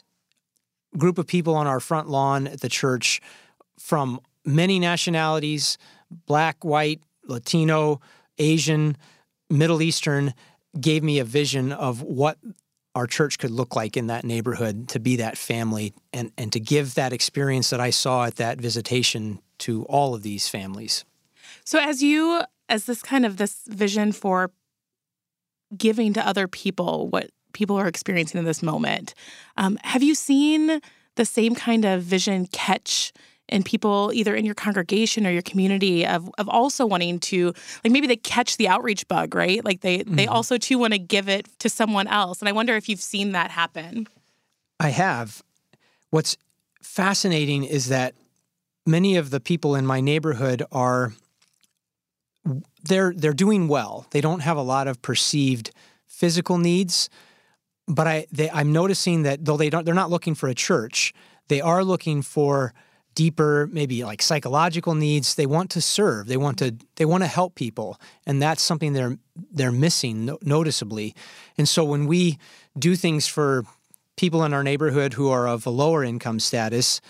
group 0.96 1.18
of 1.18 1.26
people 1.26 1.56
on 1.56 1.66
our 1.66 1.80
front 1.80 2.08
lawn 2.08 2.46
at 2.46 2.60
the 2.60 2.68
church 2.68 3.20
from 3.80 4.20
many 4.48 4.78
nationalities 4.78 5.78
black 6.26 6.64
white 6.64 7.00
latino 7.24 8.00
asian 8.38 8.96
middle 9.50 9.82
eastern 9.82 10.34
gave 10.80 11.02
me 11.02 11.18
a 11.18 11.24
vision 11.24 11.72
of 11.72 12.02
what 12.02 12.38
our 12.94 13.06
church 13.06 13.38
could 13.38 13.50
look 13.50 13.76
like 13.76 13.96
in 13.96 14.08
that 14.08 14.24
neighborhood 14.24 14.88
to 14.88 14.98
be 14.98 15.16
that 15.16 15.38
family 15.38 15.94
and, 16.12 16.32
and 16.36 16.52
to 16.52 16.58
give 16.58 16.94
that 16.94 17.12
experience 17.12 17.70
that 17.70 17.80
I 17.80 17.90
saw 17.90 18.24
at 18.24 18.36
that 18.36 18.60
visitation 18.60 19.40
to 19.58 19.84
all 19.84 20.16
of 20.16 20.22
these 20.22 20.48
families. 20.48 21.04
So 21.64 21.78
as 21.78 22.02
you 22.02 22.42
as 22.68 22.86
this 22.86 23.00
kind 23.00 23.24
of 23.24 23.36
this 23.36 23.62
vision 23.68 24.12
for 24.12 24.50
giving 25.76 26.12
to 26.14 26.26
other 26.26 26.48
people 26.48 27.08
what 27.08 27.30
people 27.52 27.76
are 27.76 27.88
experiencing 27.88 28.38
in 28.38 28.44
this 28.44 28.62
moment. 28.62 29.14
Um, 29.56 29.78
have 29.84 30.02
you 30.02 30.14
seen 30.14 30.80
the 31.16 31.24
same 31.24 31.54
kind 31.54 31.84
of 31.84 32.02
vision 32.02 32.46
catch 32.46 33.12
in 33.48 33.62
people 33.62 34.10
either 34.14 34.34
in 34.34 34.44
your 34.44 34.54
congregation 34.54 35.26
or 35.26 35.30
your 35.30 35.42
community 35.42 36.06
of 36.06 36.30
of 36.38 36.48
also 36.48 36.86
wanting 36.86 37.18
to 37.18 37.52
like 37.84 37.92
maybe 37.92 38.06
they 38.06 38.16
catch 38.16 38.56
the 38.56 38.68
outreach 38.68 39.06
bug, 39.08 39.34
right? 39.34 39.64
Like 39.64 39.80
they 39.80 39.98
mm-hmm. 39.98 40.16
they 40.16 40.26
also 40.26 40.58
too 40.58 40.78
want 40.78 40.92
to 40.92 40.98
give 40.98 41.28
it 41.28 41.48
to 41.60 41.68
someone 41.68 42.06
else. 42.06 42.40
And 42.40 42.48
I 42.48 42.52
wonder 42.52 42.76
if 42.76 42.88
you've 42.88 43.00
seen 43.00 43.32
that 43.32 43.50
happen. 43.50 44.06
I 44.80 44.90
have. 44.90 45.42
What's 46.10 46.36
fascinating 46.82 47.64
is 47.64 47.88
that 47.88 48.14
many 48.86 49.16
of 49.16 49.30
the 49.30 49.40
people 49.40 49.74
in 49.74 49.86
my 49.86 50.00
neighborhood 50.00 50.62
are 50.72 51.12
they're 52.84 53.12
they're 53.14 53.32
doing 53.32 53.68
well. 53.68 54.06
They 54.10 54.20
don't 54.20 54.40
have 54.40 54.56
a 54.56 54.62
lot 54.62 54.88
of 54.88 55.02
perceived 55.02 55.70
physical 56.06 56.58
needs, 56.58 57.10
but 57.86 58.06
I 58.06 58.26
they, 58.32 58.50
I'm 58.50 58.72
noticing 58.72 59.22
that 59.22 59.44
though 59.44 59.56
they 59.56 59.70
don't 59.70 59.84
they're 59.84 59.94
not 59.94 60.10
looking 60.10 60.34
for 60.34 60.48
a 60.48 60.54
church, 60.54 61.12
they 61.48 61.60
are 61.60 61.84
looking 61.84 62.22
for 62.22 62.72
deeper 63.22 63.68
maybe 63.72 64.04
like 64.10 64.22
psychological 64.22 64.94
needs 64.94 65.34
they 65.34 65.46
want 65.56 65.68
to 65.70 65.80
serve 65.80 66.22
they 66.28 66.36
want 66.36 66.56
to 66.62 66.68
they 66.96 67.04
want 67.12 67.22
to 67.24 67.26
help 67.38 67.52
people 67.54 67.88
and 68.26 68.40
that's 68.40 68.62
something 68.62 68.92
they're 68.92 69.18
they're 69.56 69.72
missing 69.86 70.24
no, 70.26 70.38
noticeably 70.42 71.08
and 71.58 71.66
so 71.68 71.82
when 71.92 72.06
we 72.06 72.38
do 72.78 72.94
things 72.94 73.26
for 73.26 73.64
people 74.16 74.44
in 74.46 74.54
our 74.54 74.62
neighborhood 74.62 75.14
who 75.14 75.28
are 75.36 75.48
of 75.48 75.66
a 75.66 75.70
lower 75.70 76.04
income 76.04 76.38
status 76.40 77.00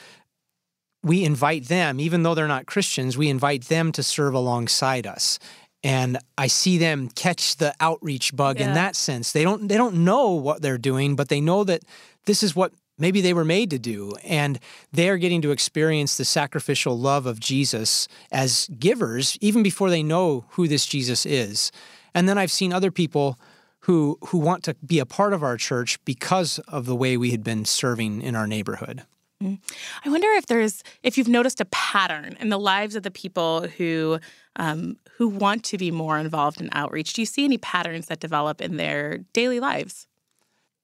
we 1.05 1.23
invite 1.25 1.65
them, 1.69 2.01
even 2.01 2.23
though 2.25 2.35
they're 2.35 2.49
not 2.57 2.67
Christians, 2.67 3.17
we 3.17 3.29
invite 3.29 3.65
them 3.67 3.93
to 3.93 4.03
serve 4.03 4.35
alongside 4.35 5.07
us. 5.07 5.39
and 5.85 6.19
I 6.37 6.49
see 6.49 6.77
them 6.77 7.09
catch 7.25 7.57
the 7.57 7.73
outreach 7.79 8.35
bug 8.35 8.59
Yeah. 8.59 8.67
in 8.69 8.75
that 8.75 8.97
sense. 8.97 9.31
They 9.31 9.45
don't 9.45 9.69
they 9.69 9.77
don't 9.77 9.99
know 10.11 10.31
what 10.47 10.61
they're 10.61 10.83
doing, 10.91 11.15
but 11.15 11.29
they 11.29 11.41
know 11.41 11.63
that 11.71 11.83
this 12.25 12.43
is 12.43 12.57
what 12.57 12.73
maybe 12.99 13.21
they 13.21 13.33
were 13.33 13.45
made 13.45 13.71
to 13.71 13.79
do 13.79 14.13
and 14.25 14.59
they 14.93 15.09
are 15.09 15.19
getting 15.19 15.43
to 15.43 15.51
experience 15.51 16.17
the 16.17 16.25
sacrificial 16.25 16.99
love 16.99 17.27
of 17.27 17.41
Jesus 17.41 18.09
as 18.31 18.69
givers 18.79 19.39
even 19.41 19.63
before 19.63 19.91
they 19.91 20.03
know 20.03 20.45
who 20.51 20.69
this 20.69 20.87
Jesus 20.87 21.25
is. 21.25 21.71
And 22.15 22.29
then 22.29 22.39
I've 22.39 22.53
seen 22.53 22.73
other 22.73 22.91
people 22.91 23.39
who 23.81 24.19
who 24.27 24.39
want 24.39 24.65
to 24.65 24.75
be 24.85 24.99
a 24.99 25.07
part 25.07 25.33
of 25.33 25.43
our 25.43 25.57
church 25.57 26.03
because 26.05 26.59
of 26.61 26.87
the 26.87 26.97
way 26.97 27.17
we 27.17 27.31
had 27.31 27.45
been 27.45 27.65
serving 27.65 28.23
in 28.23 28.35
our 28.35 28.47
neighborhood. 28.47 29.05
I 29.41 30.09
wonder 30.09 30.29
if 30.33 30.47
there's 30.47 30.83
if 31.03 31.17
you've 31.17 31.29
noticed 31.29 31.61
a 31.61 31.65
pattern 31.67 32.37
in 32.41 32.49
the 32.49 32.59
lives 32.59 32.97
of 32.97 33.05
the 33.05 33.11
people 33.11 33.69
who 33.69 34.19
um, 34.57 34.97
who 35.13 35.29
want 35.29 35.65
to 35.65 35.79
be 35.79 35.91
more 35.91 36.19
involved 36.19 36.61
in 36.61 36.69
outreach. 36.73 37.13
Do 37.13 37.23
you 37.23 37.27
see 37.27 37.45
any 37.45 37.59
patterns 37.59 38.07
that 38.07 38.19
develop 38.19 38.61
in 38.61 38.77
their 38.77 39.19
daily 39.33 39.61
lives? 39.61 40.09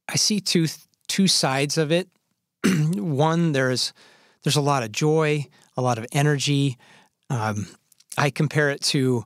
I 0.08 0.16
see 0.16 0.40
two 0.40 0.66
two 1.14 1.28
sides 1.28 1.78
of 1.78 1.92
it. 1.92 2.08
One, 2.96 3.52
there's 3.52 3.92
there's 4.42 4.56
a 4.56 4.60
lot 4.60 4.82
of 4.82 4.90
joy, 4.90 5.46
a 5.76 5.82
lot 5.82 5.96
of 5.96 6.06
energy. 6.10 6.76
Um, 7.30 7.68
I 8.18 8.30
compare 8.30 8.70
it 8.70 8.80
to 8.92 9.24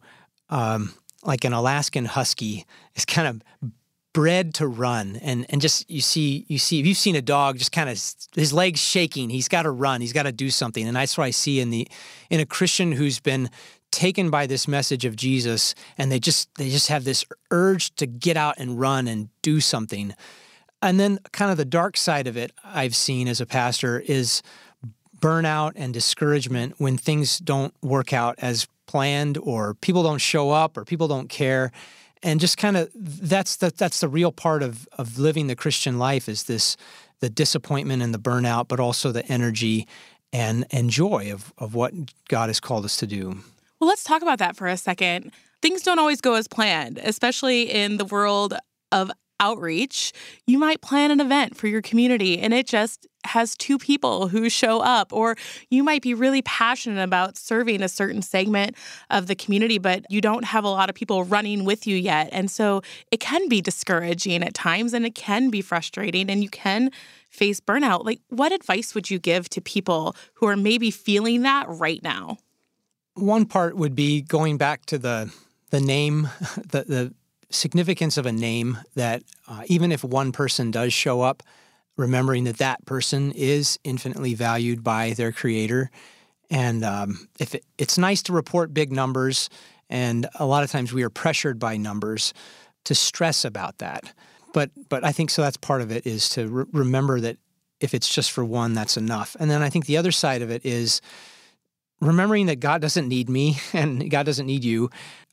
um, 0.51 0.93
like 1.25 1.45
an 1.45 1.55
Alaskan 1.55 2.05
husky. 2.05 2.67
It's 2.95 3.07
kind 3.07 3.27
of 3.27 3.73
bred 4.13 4.53
to 4.55 4.67
run, 4.67 5.17
and 5.23 5.47
and 5.49 5.63
just 5.63 5.91
you 5.91 6.03
see 6.03 6.45
you 6.49 6.59
see 6.59 6.79
if 6.79 6.85
you've 6.85 6.99
seen 6.99 7.17
a 7.17 7.23
dog 7.23 7.57
just 7.57 7.73
kind 7.73 7.89
of 7.89 7.99
his 8.35 8.53
legs 8.53 8.81
shaking, 8.81 9.31
he's 9.31 9.49
got 9.49 9.63
to 9.63 9.71
run, 9.71 10.03
he's 10.03 10.13
got 10.13 10.25
to 10.25 10.33
do 10.33 10.51
something, 10.51 10.87
and 10.87 10.95
that's 10.95 11.17
what 11.17 11.25
I 11.25 11.31
see 11.31 11.59
in 11.59 11.71
the 11.71 11.89
in 12.29 12.39
a 12.39 12.45
Christian 12.47 12.93
who's 12.93 13.19
been 13.19 13.49
taken 13.93 14.29
by 14.29 14.47
this 14.47 14.69
message 14.69 15.07
of 15.07 15.17
Jesus, 15.17 15.75
and 15.97 16.13
they 16.13 16.21
just 16.21 16.55
they 16.57 16.69
just 16.69 16.89
have 16.89 17.05
this 17.05 17.25
urge 17.51 17.95
to 17.95 18.07
get 18.07 18.37
out 18.37 18.57
and 18.59 18.79
run 18.79 19.09
and 19.09 19.31
do 19.41 19.59
something. 19.59 20.15
And 20.81 20.99
then, 21.01 21.19
kind 21.33 21.51
of 21.51 21.57
the 21.57 21.65
dark 21.65 21.97
side 21.97 22.27
of 22.27 22.37
it, 22.37 22.53
I've 22.65 22.95
seen 22.95 23.27
as 23.29 23.41
a 23.41 23.47
pastor 23.47 24.01
is 24.01 24.43
burnout 25.19 25.73
and 25.75 25.93
discouragement 25.93 26.75
when 26.79 26.97
things 26.97 27.39
don't 27.39 27.75
work 27.83 28.13
out 28.13 28.37
as 28.39 28.69
planned, 28.87 29.37
or 29.39 29.75
people 29.75 30.03
don't 30.03 30.21
show 30.21 30.51
up, 30.51 30.77
or 30.77 30.85
people 30.85 31.09
don't 31.09 31.29
care. 31.29 31.73
And 32.23 32.41
just 32.41 32.57
kind 32.57 32.77
of 32.77 32.91
that's 32.95 33.57
the 33.57 33.71
that's 33.77 34.01
the 34.01 34.09
real 34.09 34.33
part 34.33 34.63
of 34.63 34.89
of 34.99 35.19
living 35.19 35.47
the 35.47 35.57
Christian 35.57 35.99
life 35.99 36.29
is 36.29 36.45
this 36.45 36.77
the 37.21 37.31
disappointment 37.31 38.03
and 38.03 38.15
the 38.15 38.19
burnout, 38.19 38.69
but 38.69 38.81
also 38.81 39.13
the 39.13 39.27
energy 39.27 39.87
and 40.33 40.67
and 40.71 40.91
joy 40.91 41.33
of 41.33 41.53
of 41.59 41.75
what 41.75 41.93
God 42.29 42.49
has 42.49 42.61
called 42.61 42.85
us 42.85 42.97
to 42.99 43.07
do. 43.07 43.39
Well, 43.81 43.89
let's 43.89 44.05
talk 44.05 44.23
about 44.23 44.39
that 44.41 44.57
for 44.57 44.67
a 44.67 44.77
second. 44.77 45.33
Things 45.63 45.83
don't 45.83 45.99
always 45.99 46.21
go 46.21 46.35
as 46.35 46.49
planned, 46.49 46.99
especially 46.99 47.63
in 47.71 47.97
the 47.97 48.05
world 48.05 48.55
of 48.93 49.11
outreach. 49.41 50.13
You 50.47 50.59
might 50.59 50.81
plan 50.81 51.11
an 51.11 51.21
event 51.21 51.57
for 51.57 51.67
your 51.67 51.83
community 51.83 52.39
and 52.39 52.53
it 52.53 52.67
just 52.67 53.07
has 53.25 53.57
two 53.57 53.79
people 53.79 54.29
who 54.29 54.49
show 54.49 54.81
up, 54.81 55.13
or 55.13 55.37
you 55.71 55.83
might 55.83 56.03
be 56.03 56.15
really 56.15 56.41
passionate 56.43 57.03
about 57.03 57.37
serving 57.37 57.83
a 57.83 57.89
certain 57.89 58.23
segment 58.23 58.77
of 59.11 59.27
the 59.27 59.35
community, 59.35 59.77
but 59.79 60.05
you 60.09 60.21
don't 60.21 60.45
have 60.45 60.65
a 60.65 60.69
lot 60.69 60.89
of 60.89 60.95
people 60.95 61.25
running 61.25 61.65
with 61.65 61.87
you 61.87 61.97
yet. 61.97 62.29
And 62.33 62.51
so 62.51 62.81
it 63.11 63.21
can 63.21 63.49
be 63.49 63.61
discouraging 63.61 64.43
at 64.43 64.55
times 64.55 64.95
and 64.95 65.05
it 65.05 65.15
can 65.15 65.51
be 65.51 65.61
frustrating 65.61 66.31
and 66.31 66.43
you 66.43 66.49
can 66.49 66.91
face 67.29 67.61
burnout. 67.61 68.05
Like, 68.05 68.21
what 68.29 68.53
advice 68.53 68.95
would 68.95 69.11
you 69.11 69.19
give 69.19 69.49
to 69.51 69.61
people 69.61 70.15
who 70.35 70.47
are 70.47 70.57
maybe 70.57 70.91
feeling 70.91 71.43
that 71.43 71.67
right 71.69 72.03
now? 72.03 72.39
one 73.19 73.47
part 73.47 73.77
would 73.77 73.95
be 73.95 74.23
going 74.23 74.57
back 74.57 74.87
to 74.87 74.99
the 74.99 75.33
the 75.71 75.81
name, 75.81 76.23
the 76.57 76.85
the 76.85 77.15
significance 77.51 78.17
of 78.17 78.27
a 78.27 78.33
name. 78.33 78.79
That 78.95 79.23
uh, 79.47 79.63
even 79.67 79.93
if 79.93 80.05
one 80.05 80.33
person 80.33 80.71
does 80.71 80.93
show 80.93 81.23
up, 81.23 81.43
remembering 81.97 82.45
that 82.45 82.59
that 82.59 82.85
person 82.87 83.33
is 83.33 83.79
infinitely 83.85 84.35
valued 84.35 84.83
by 84.85 85.13
their 85.13 85.33
Creator, 85.33 85.91
and 86.51 86.85
um, 86.85 87.29
if 87.39 87.55
it, 87.55 87.65
it's 87.77 87.99
nice 87.99 88.23
to 88.25 88.33
report 88.33 88.73
big 88.73 88.93
numbers, 88.93 89.51
and 89.91 90.29
a 90.37 90.47
lot 90.47 90.65
of 90.65 90.71
times 90.71 90.93
we 90.93 91.03
are 91.03 91.11
pressured 91.11 91.59
by 91.59 91.77
numbers 91.77 92.33
to 92.85 92.95
stress 92.95 93.45
about 93.45 93.79
that. 93.79 94.13
But 94.53 94.71
but 94.89 95.05
I 95.05 95.13
think 95.13 95.31
so. 95.31 95.43
That's 95.43 95.57
part 95.57 95.83
of 95.83 95.91
it 95.91 96.07
is 96.07 96.29
to 96.31 96.49
re- 96.49 96.65
remember 96.73 97.21
that 97.21 97.37
if 97.81 97.95
it's 97.95 98.13
just 98.13 98.33
for 98.33 98.45
one, 98.45 98.75
that's 98.75 98.97
enough. 98.97 99.37
And 99.39 99.51
then 99.51 99.63
I 99.63 99.71
think 99.71 99.87
the 99.87 99.97
other 99.97 100.13
side 100.13 100.43
of 100.43 100.51
it 100.51 100.65
is 100.65 101.01
remembering 102.01 102.47
that 102.47 102.61
God 102.61 102.81
doesn't 102.81 103.09
need 103.09 103.29
me 103.29 103.59
and 103.73 104.11
God 104.11 104.27
doesn't 104.27 104.47
need 104.47 104.65
you. 104.65 104.91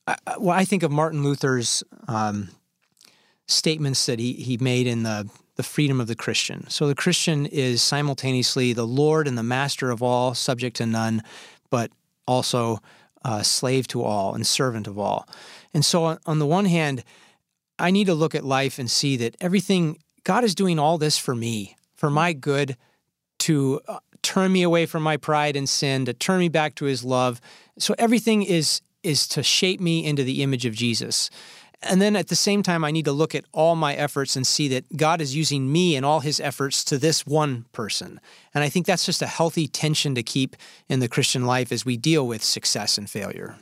I, 0.08 0.18
well, 0.38 0.58
I 0.58 0.66
think 0.66 0.84
of 0.84 0.92
Martin 0.92 1.24
Luther's 1.24 1.84
um, 2.08 2.50
statements 3.48 4.06
that 4.06 4.20
he, 4.20 4.34
he 4.34 4.58
made 4.58 4.88
in 4.88 5.04
the, 5.04 5.30
the 5.56 5.64
freedom 5.64 6.00
of 6.00 6.08
the 6.08 6.16
Christian. 6.16 6.70
So 6.70 6.88
the 6.88 6.96
Christian 6.96 7.46
is 7.46 7.82
simultaneously 7.82 8.74
the 8.74 8.88
Lord 8.88 9.28
and 9.28 9.38
the 9.38 9.44
master 9.44 9.92
of 9.92 10.04
all, 10.04 10.34
subject 10.34 10.78
to 10.78 10.86
none, 10.86 11.24
but 11.70 11.92
also 12.28 12.80
uh, 13.24 13.42
slave 13.42 13.88
to 13.88 14.04
all 14.04 14.36
and 14.36 14.46
servant 14.46 14.88
of 14.88 15.00
all. 15.00 15.28
And 15.74 15.84
so, 15.84 16.04
on, 16.04 16.20
on 16.26 16.40
the 16.40 16.46
one 16.46 16.66
hand, 16.66 17.04
I 17.78 17.92
need 17.92 18.06
to 18.06 18.14
look 18.14 18.36
at 18.36 18.46
life 18.46 18.80
and 18.80 18.90
see 18.90 19.18
that 19.18 19.36
everything, 19.42 19.98
God 20.24 20.44
is 20.44 20.56
doing 20.56 20.80
all 20.80 20.98
this 20.98 21.18
for 21.18 21.36
me, 21.36 21.76
for 21.96 22.10
my 22.10 22.34
good, 22.34 22.78
to 23.40 23.82
uh, 23.88 24.00
turn 24.22 24.52
me 24.52 24.64
away 24.64 24.86
from 24.86 25.04
my 25.04 25.18
pride 25.18 25.56
and 25.56 25.68
sin, 25.68 26.06
to 26.06 26.14
turn 26.14 26.40
me 26.40 26.50
back 26.50 26.76
to 26.76 26.86
his 26.86 27.04
love. 27.04 27.42
So 27.78 27.96
everything 27.98 28.44
is 28.44 28.82
is 29.06 29.28
to 29.30 29.44
shape 29.44 29.80
me 29.80 30.06
into 30.06 30.24
the 30.24 30.42
image 30.44 30.66
of 30.66 30.74
Jesus. 30.74 31.30
And 31.82 32.02
then 32.02 32.16
at 32.16 32.30
the 32.30 32.36
same 32.36 32.64
time, 32.64 32.84
I 32.84 32.92
need 32.92 33.06
to 33.06 33.12
look 33.12 33.36
at 33.36 33.46
all 33.52 33.76
my 33.76 33.94
efforts 33.94 34.36
and 34.36 34.48
see 34.48 34.68
that 34.70 34.98
God 34.98 35.22
is 35.22 35.36
using 35.36 35.72
me 35.72 35.96
and 35.96 36.06
all 36.06 36.22
his 36.22 36.40
efforts 36.40 36.84
to 36.86 36.98
this 36.98 37.26
one 37.26 37.66
person. 37.74 38.20
And 38.54 38.64
I 38.64 38.70
think 38.70 38.86
that's 38.86 39.06
just 39.06 39.22
a 39.22 39.28
healthy 39.28 39.68
tension 39.68 40.16
to 40.16 40.24
keep 40.24 40.56
in 40.90 41.00
the 41.00 41.08
Christian 41.08 41.46
life 41.46 41.72
as 41.72 41.86
we 41.86 41.96
deal 41.96 42.28
with 42.28 42.44
success 42.44 42.98
and 42.98 43.10
failure. 43.10 43.58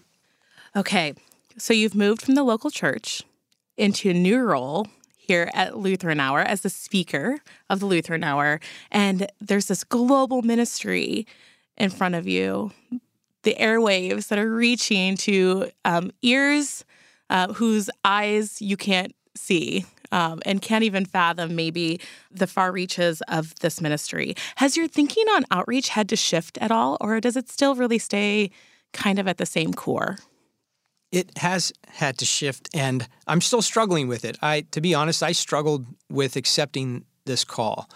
Okay, 0.76 1.14
so 1.58 1.74
you've 1.74 1.96
moved 1.96 2.22
from 2.22 2.36
the 2.36 2.44
local 2.44 2.72
church 2.72 3.24
into 3.78 4.10
a 4.10 4.14
new 4.14 4.40
role 4.40 4.88
here 5.18 5.50
at 5.54 5.78
Lutheran 5.78 6.20
Hour 6.20 6.40
as 6.40 6.62
the 6.62 6.70
speaker 6.70 7.40
of 7.70 7.80
the 7.80 7.86
Lutheran 7.86 8.24
Hour, 8.24 8.60
and 8.92 9.28
there's 9.40 9.68
this 9.68 9.84
global 9.84 10.42
ministry 10.42 11.26
in 11.78 11.90
front 11.90 12.16
of 12.16 12.28
you, 12.28 12.72
the 13.44 13.56
airwaves 13.60 14.28
that 14.28 14.40
are 14.40 14.54
reaching 14.54 15.16
to 15.18 15.70
um, 15.86 16.12
ears 16.22 16.84
uh, 17.30 17.54
whose 17.54 17.90
eyes 18.04 18.62
you 18.62 18.78
can't 18.78 19.16
see. 19.36 19.86
Um, 20.12 20.44
and 20.46 20.62
can't 20.62 20.84
even 20.84 21.06
fathom 21.06 21.56
maybe 21.56 22.00
the 22.30 22.46
far 22.46 22.72
reaches 22.72 23.22
of 23.30 23.56
this 23.62 23.82
ministry. 23.82 24.36
Has 24.58 24.78
your 24.78 24.88
thinking 24.88 25.28
on 25.30 25.44
outreach 25.50 25.90
had 25.90 26.08
to 26.10 26.16
shift 26.16 26.60
at 26.62 26.70
all, 26.70 26.98
or 27.02 27.20
does 27.20 27.36
it 27.36 27.50
still 27.50 27.74
really 27.74 27.98
stay 27.98 28.52
kind 28.92 29.18
of 29.18 29.28
at 29.28 29.40
the 29.40 29.48
same 29.48 29.74
core? 29.74 30.18
it 31.14 31.38
has 31.38 31.72
had 31.88 32.18
to 32.18 32.26
shift 32.26 32.68
and 32.74 33.08
I'm 33.28 33.40
still 33.40 33.62
struggling 33.62 34.08
with 34.08 34.26
it. 34.26 34.38
I 34.42 34.62
to 34.72 34.82
be 34.82 34.96
honest, 34.96 35.22
I 35.22 35.32
struggled 35.32 35.86
with 36.10 36.36
accepting 36.36 37.06
this 37.26 37.44
call. 37.46 37.88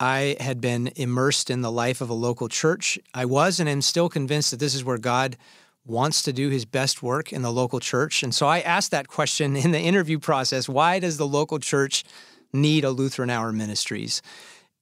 I 0.00 0.36
had 0.40 0.62
been 0.62 0.90
immersed 0.96 1.50
in 1.50 1.60
the 1.60 1.70
life 1.70 2.00
of 2.00 2.08
a 2.08 2.14
local 2.14 2.48
church. 2.48 2.98
I 3.12 3.26
was 3.26 3.60
and 3.60 3.68
am 3.68 3.82
still 3.82 4.08
convinced 4.08 4.50
that 4.50 4.58
this 4.58 4.74
is 4.74 4.82
where 4.82 4.98
God 4.98 5.36
wants 5.84 6.22
to 6.22 6.32
do 6.32 6.48
his 6.48 6.64
best 6.64 7.02
work 7.02 7.32
in 7.32 7.42
the 7.42 7.52
local 7.52 7.80
church. 7.80 8.22
And 8.22 8.34
so 8.34 8.46
I 8.46 8.60
asked 8.60 8.90
that 8.92 9.08
question 9.08 9.56
in 9.56 9.72
the 9.72 9.80
interview 9.80 10.18
process, 10.18 10.68
why 10.68 10.98
does 10.98 11.18
the 11.18 11.26
local 11.26 11.58
church 11.58 12.04
need 12.52 12.84
a 12.84 12.90
Lutheran 12.90 13.28
Hour 13.28 13.52
Ministries? 13.52 14.22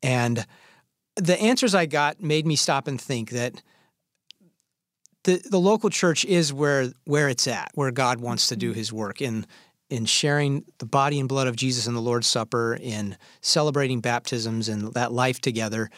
And 0.03 0.47
the 1.17 1.41
answers 1.41 1.75
I 1.75 1.87
got 1.87 2.23
made 2.23 2.47
me 2.47 2.55
stop 2.55 2.87
and 2.87 3.01
think 3.01 3.31
that 3.31 3.61
the 5.25 5.43
the 5.51 5.59
local 5.59 5.91
church 5.91 6.25
is 6.25 6.53
where 6.53 6.93
where 7.05 7.29
it's 7.29 7.49
at, 7.49 7.71
where 7.75 7.91
God 7.91 8.21
wants 8.21 8.49
to 8.49 8.57
do 8.57 8.71
mm-hmm. 8.71 8.79
His 8.79 8.93
work 8.93 9.21
in 9.21 9.47
in 9.90 10.04
sharing 10.04 10.64
the 10.78 10.87
body 10.87 11.18
and 11.18 11.28
blood 11.28 11.47
of 11.47 11.57
Jesus 11.57 11.87
in 11.87 11.95
the 11.95 12.00
Lord's 12.00 12.26
Supper, 12.26 12.78
in 12.80 13.16
celebrating 13.40 14.00
baptisms 14.00 14.68
and 14.68 14.92
that 14.95 15.12
life 15.12 15.40
together. 15.40 15.90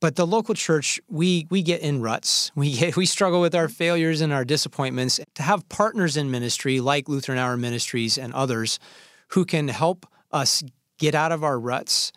But 0.00 0.16
the 0.16 0.26
local 0.26 0.54
church, 0.54 1.00
we 1.08 1.46
we 1.50 1.62
get 1.62 1.82
in 1.82 2.00
ruts. 2.00 2.50
We 2.56 2.72
get, 2.72 2.96
we 2.96 3.06
struggle 3.06 3.40
with 3.40 3.54
our 3.54 3.68
failures 3.68 4.20
and 4.20 4.32
our 4.32 4.44
disappointments. 4.44 5.20
To 5.34 5.42
have 5.42 5.68
partners 5.68 6.16
in 6.16 6.30
ministry 6.30 6.80
like 6.80 7.08
Lutheran 7.08 7.38
Hour 7.38 7.56
Ministries 7.56 8.18
and 8.18 8.32
others 8.32 8.78
who 9.28 9.44
can 9.44 9.68
help 9.68 10.06
us 10.32 10.62
get 10.98 11.14
out 11.14 11.32
of 11.32 11.44
our 11.44 11.58
ruts, 11.58 12.12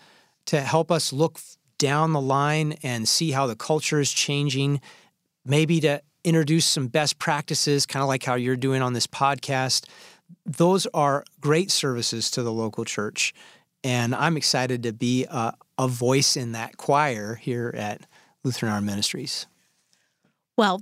to 0.48 0.62
help 0.62 0.92
us 0.92 1.14
look 1.14 1.40
down 1.78 2.14
the 2.14 2.22
line 2.22 2.76
and 2.84 3.08
see 3.08 3.32
how 3.32 3.48
the 3.48 3.56
culture 3.56 4.00
is 4.00 4.12
changing, 4.12 4.82
maybe 5.46 5.80
to 5.82 6.02
introduce 6.24 6.66
some 6.66 6.88
best 6.88 7.20
practices, 7.20 7.86
kind 7.86 8.02
of 8.02 8.08
like 8.08 8.24
how 8.24 8.36
you're 8.36 8.56
doing 8.56 8.82
on 8.82 8.94
this 8.94 9.08
podcast. 9.08 9.88
Those 10.46 10.88
are 10.94 11.24
great 11.42 11.72
services 11.72 12.30
to 12.32 12.44
the 12.44 12.52
local 12.52 12.86
church. 12.86 13.34
And 13.84 14.16
I'm 14.16 14.38
excited 14.38 14.84
to 14.84 14.94
be 14.94 15.26
a, 15.26 15.54
a 15.78 15.88
voice 15.88 16.38
in 16.38 16.54
that 16.54 16.78
choir 16.78 17.36
here 17.36 17.74
at 17.78 18.02
Lutheran 18.44 18.72
Hour 18.72 18.82
Ministries. 18.82 19.46
Well, 20.58 20.82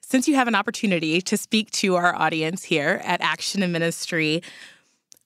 since 0.00 0.26
you 0.26 0.34
have 0.34 0.48
an 0.48 0.54
opportunity 0.54 1.20
to 1.20 1.36
speak 1.36 1.70
to 1.72 1.96
our 1.96 2.14
audience 2.14 2.64
here 2.64 3.00
at 3.04 3.20
Action 3.20 3.62
and 3.62 3.72
Ministry, 3.72 4.42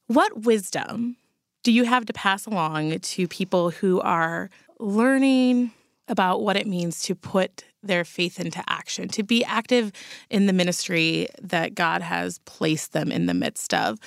what 0.07 0.43
wisdom 0.43 1.17
do 1.63 1.73
you 1.73 1.85
have 1.85 2.05
to 2.07 2.13
pass 2.13 2.47
along 2.47 2.99
to 2.99 3.27
people 3.27 3.71
who 3.71 4.01
are 4.01 4.51
learning 4.79 5.73
about 6.09 6.43
what 6.43 6.57
it 6.57 6.67
means 6.67 7.03
to 7.03 7.15
put 7.15 7.65
their 7.87 8.05
faith 8.05 8.41
into 8.41 8.63
action, 8.69 9.09
to 9.09 9.23
be 9.23 9.45
active 9.45 9.93
in 10.31 10.47
the 10.47 10.53
ministry 10.53 11.29
that 11.43 11.75
God 11.75 12.03
has 12.03 12.39
placed 12.41 12.93
them 12.93 13.11
in 13.13 13.27
the 13.27 13.35
midst 13.35 13.73
of? 13.75 13.99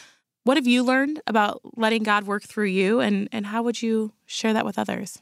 What 0.43 0.57
have 0.57 0.67
you 0.67 0.83
learned 0.83 1.21
about 1.27 1.59
letting 1.75 2.03
God 2.03 2.25
work 2.25 2.43
through 2.43 2.67
you, 2.67 2.99
and, 3.01 3.27
and 3.31 3.45
how 3.45 3.63
would 3.63 3.81
you 3.81 4.13
share 4.25 4.53
that 4.53 4.65
with 4.65 4.79
others? 4.79 5.21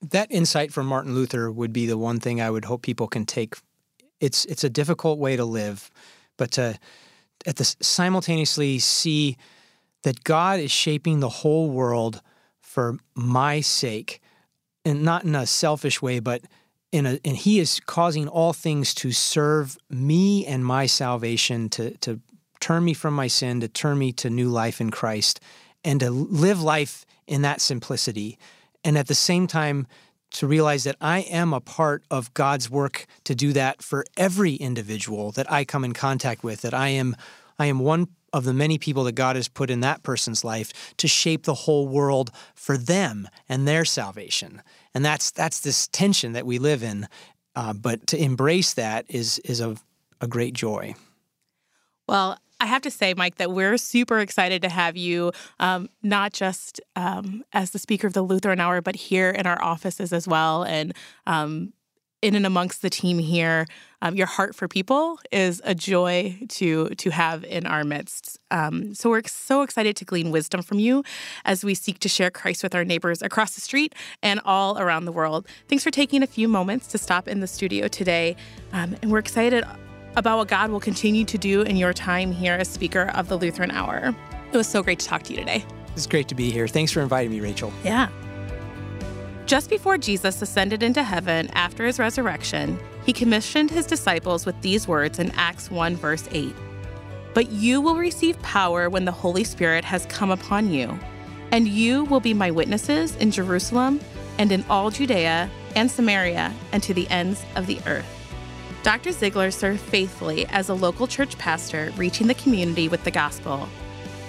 That 0.00 0.30
insight 0.30 0.72
from 0.72 0.86
Martin 0.86 1.14
Luther 1.14 1.50
would 1.50 1.72
be 1.72 1.86
the 1.86 1.98
one 1.98 2.20
thing 2.20 2.40
I 2.40 2.50
would 2.50 2.66
hope 2.66 2.82
people 2.82 3.08
can 3.08 3.26
take. 3.26 3.56
It's 4.20 4.44
it's 4.44 4.62
a 4.62 4.70
difficult 4.70 5.18
way 5.18 5.34
to 5.36 5.44
live, 5.44 5.90
but 6.36 6.52
to 6.52 6.78
at 7.46 7.56
the 7.56 7.64
simultaneously 7.80 8.78
see 8.78 9.36
that 10.02 10.22
God 10.24 10.60
is 10.60 10.70
shaping 10.70 11.20
the 11.20 11.28
whole 11.28 11.70
world 11.70 12.20
for 12.60 12.98
my 13.14 13.60
sake, 13.60 14.20
and 14.84 15.02
not 15.02 15.24
in 15.24 15.34
a 15.34 15.46
selfish 15.46 16.02
way, 16.02 16.20
but 16.20 16.42
in 16.94 17.06
a 17.06 17.18
and 17.24 17.36
He 17.36 17.58
is 17.58 17.80
causing 17.80 18.28
all 18.28 18.52
things 18.52 18.94
to 18.94 19.10
serve 19.10 19.76
me 19.90 20.46
and 20.46 20.64
my 20.64 20.86
salvation 20.86 21.68
to 21.70 21.90
to 21.98 22.20
turn 22.60 22.84
me 22.84 22.94
from 22.94 23.14
my 23.14 23.26
sin, 23.26 23.60
to 23.60 23.68
turn 23.68 23.98
me 23.98 24.12
to 24.12 24.30
new 24.30 24.48
life 24.48 24.80
in 24.80 24.90
Christ, 24.90 25.40
and 25.84 25.98
to 26.00 26.10
live 26.10 26.62
life 26.62 27.04
in 27.26 27.42
that 27.42 27.60
simplicity. 27.60 28.38
And 28.84 28.96
at 28.96 29.08
the 29.08 29.14
same 29.14 29.46
time, 29.48 29.88
to 30.30 30.46
realize 30.46 30.84
that 30.84 30.96
I 31.00 31.20
am 31.20 31.52
a 31.52 31.60
part 31.60 32.04
of 32.10 32.32
God's 32.32 32.70
work 32.70 33.06
to 33.24 33.34
do 33.34 33.52
that 33.52 33.82
for 33.82 34.04
every 34.16 34.54
individual 34.54 35.32
that 35.32 35.50
I 35.50 35.64
come 35.64 35.84
in 35.84 35.94
contact 35.94 36.44
with, 36.44 36.62
that 36.62 36.74
I 36.74 36.88
am 36.88 37.16
I 37.58 37.66
am 37.66 37.80
one 37.80 38.06
of 38.34 38.42
the 38.42 38.52
many 38.52 38.78
people 38.78 39.04
that 39.04 39.12
God 39.12 39.36
has 39.36 39.46
put 39.46 39.70
in 39.70 39.78
that 39.80 40.02
person's 40.02 40.42
life 40.42 40.94
to 40.96 41.06
shape 41.06 41.44
the 41.44 41.54
whole 41.54 41.86
world 41.86 42.32
for 42.56 42.76
them 42.76 43.28
and 43.48 43.66
their 43.66 43.84
salvation. 43.84 44.60
And 44.92 45.04
that's 45.04 45.30
that's 45.30 45.60
this 45.60 45.86
tension 45.88 46.32
that 46.32 46.44
we 46.44 46.58
live 46.58 46.82
in. 46.82 47.06
Uh, 47.54 47.72
but 47.72 48.08
to 48.08 48.20
embrace 48.20 48.74
that 48.74 49.06
is 49.08 49.38
is 49.38 49.60
a, 49.60 49.76
a 50.20 50.26
great 50.26 50.52
joy. 50.52 50.96
Well, 52.08 52.36
I 52.58 52.66
have 52.66 52.82
to 52.82 52.90
say, 52.90 53.14
Mike, 53.14 53.36
that 53.36 53.52
we're 53.52 53.78
super 53.78 54.18
excited 54.18 54.62
to 54.62 54.68
have 54.68 54.96
you, 54.96 55.30
um, 55.60 55.88
not 56.02 56.32
just 56.32 56.80
um, 56.96 57.44
as 57.52 57.70
the 57.70 57.78
speaker 57.78 58.08
of 58.08 58.14
the 58.14 58.22
Lutheran 58.22 58.58
Hour, 58.58 58.80
but 58.80 58.96
here 58.96 59.30
in 59.30 59.46
our 59.46 59.62
offices 59.62 60.12
as 60.12 60.26
well. 60.26 60.64
And 60.64 60.92
um, 61.26 61.72
in 62.24 62.34
and 62.34 62.46
amongst 62.46 62.80
the 62.80 62.88
team 62.88 63.18
here. 63.18 63.66
Um, 64.00 64.16
your 64.16 64.26
heart 64.26 64.54
for 64.54 64.66
people 64.66 65.18
is 65.30 65.60
a 65.62 65.74
joy 65.74 66.38
to 66.48 66.88
to 66.88 67.10
have 67.10 67.44
in 67.44 67.66
our 67.66 67.84
midst. 67.84 68.38
Um, 68.50 68.94
so 68.94 69.10
we're 69.10 69.22
so 69.26 69.60
excited 69.60 69.94
to 69.96 70.06
glean 70.06 70.30
wisdom 70.30 70.62
from 70.62 70.78
you 70.78 71.04
as 71.44 71.64
we 71.64 71.74
seek 71.74 71.98
to 72.00 72.08
share 72.08 72.30
Christ 72.30 72.62
with 72.62 72.74
our 72.74 72.84
neighbors 72.84 73.20
across 73.20 73.54
the 73.54 73.60
street 73.60 73.94
and 74.22 74.40
all 74.46 74.78
around 74.78 75.04
the 75.04 75.12
world. 75.12 75.46
Thanks 75.68 75.84
for 75.84 75.90
taking 75.90 76.22
a 76.22 76.26
few 76.26 76.48
moments 76.48 76.86
to 76.88 76.98
stop 76.98 77.28
in 77.28 77.40
the 77.40 77.46
studio 77.46 77.88
today, 77.88 78.36
um, 78.72 78.96
and 79.02 79.12
we're 79.12 79.18
excited 79.18 79.62
about 80.16 80.38
what 80.38 80.48
God 80.48 80.70
will 80.70 80.80
continue 80.80 81.26
to 81.26 81.36
do 81.36 81.60
in 81.60 81.76
your 81.76 81.92
time 81.92 82.32
here 82.32 82.54
as 82.54 82.68
speaker 82.68 83.10
of 83.14 83.28
the 83.28 83.36
Lutheran 83.36 83.70
Hour. 83.70 84.14
It 84.50 84.56
was 84.56 84.68
so 84.68 84.82
great 84.82 85.00
to 85.00 85.06
talk 85.06 85.24
to 85.24 85.32
you 85.32 85.40
today. 85.40 85.64
It's 85.94 86.06
great 86.06 86.28
to 86.28 86.34
be 86.34 86.50
here. 86.50 86.68
Thanks 86.68 86.90
for 86.90 87.02
inviting 87.02 87.32
me, 87.32 87.40
Rachel. 87.40 87.72
Yeah. 87.84 88.08
Just 89.46 89.68
before 89.68 89.98
Jesus 89.98 90.40
ascended 90.40 90.82
into 90.82 91.02
heaven 91.02 91.50
after 91.50 91.84
his 91.84 91.98
resurrection, 91.98 92.78
he 93.04 93.12
commissioned 93.12 93.70
his 93.70 93.84
disciples 93.84 94.46
with 94.46 94.58
these 94.62 94.88
words 94.88 95.18
in 95.18 95.30
Acts 95.32 95.70
1, 95.70 95.96
verse 95.96 96.26
8 96.32 96.54
But 97.34 97.50
you 97.50 97.82
will 97.82 97.96
receive 97.96 98.40
power 98.40 98.88
when 98.88 99.04
the 99.04 99.12
Holy 99.12 99.44
Spirit 99.44 99.84
has 99.84 100.06
come 100.06 100.30
upon 100.30 100.70
you, 100.70 100.98
and 101.50 101.68
you 101.68 102.04
will 102.04 102.20
be 102.20 102.32
my 102.32 102.50
witnesses 102.50 103.16
in 103.16 103.30
Jerusalem 103.30 104.00
and 104.38 104.50
in 104.50 104.64
all 104.70 104.90
Judea 104.90 105.50
and 105.76 105.90
Samaria 105.90 106.54
and 106.72 106.82
to 106.82 106.94
the 106.94 107.08
ends 107.08 107.44
of 107.54 107.66
the 107.66 107.80
earth. 107.86 108.08
Dr. 108.82 109.12
Ziegler 109.12 109.50
served 109.50 109.80
faithfully 109.80 110.46
as 110.46 110.70
a 110.70 110.74
local 110.74 111.06
church 111.06 111.36
pastor, 111.36 111.92
reaching 111.98 112.28
the 112.28 112.34
community 112.34 112.88
with 112.88 113.04
the 113.04 113.10
gospel. 113.10 113.68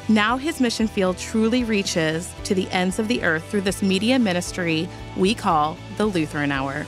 Now 0.07 0.37
his 0.37 0.61
mission 0.61 0.87
field 0.87 1.17
truly 1.17 1.63
reaches 1.63 2.31
to 2.43 2.53
the 2.53 2.69
ends 2.69 2.99
of 2.99 3.07
the 3.07 3.23
earth 3.23 3.43
through 3.49 3.61
this 3.61 3.81
media 3.81 4.19
ministry 4.19 4.87
we 5.17 5.33
call 5.33 5.77
the 5.97 6.05
Lutheran 6.05 6.51
Hour. 6.51 6.85